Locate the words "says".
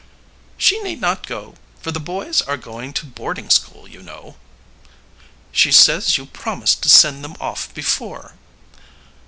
5.71-6.17